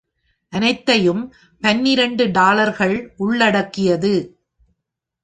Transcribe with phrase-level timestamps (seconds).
[0.53, 1.33] அனைத்தையும்
[1.61, 4.13] பன்னிரண்டு டாலர்கள் உள்ளடக்கியது.